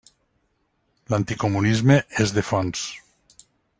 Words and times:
L'anticomunisme 1.13 1.99
és 2.25 2.33
de 2.39 2.45
fons. 2.49 2.87